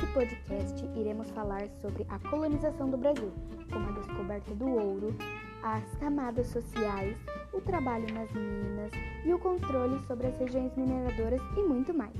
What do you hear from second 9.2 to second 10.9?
e o controle sobre as regiões